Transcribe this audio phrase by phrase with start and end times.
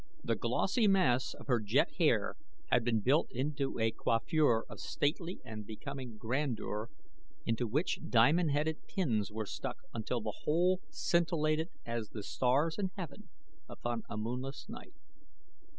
[0.23, 2.35] The glossy mass of her jet hair
[2.71, 6.89] had been built into a coiffure of stately and becoming grandeur,
[7.45, 12.89] into which diamond headed pins were stuck until the whole scintillated as the stars in
[12.97, 13.29] heaven
[13.69, 14.95] upon a moonless night.